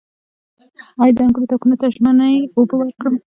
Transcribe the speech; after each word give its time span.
آیا 1.01 1.13
د 1.15 1.17
انګورو 1.23 1.49
تاکونو 1.51 1.75
ته 1.81 1.85
ژمنۍ 1.95 2.35
اوبه 2.55 2.75
ورکړم؟ 2.77 3.15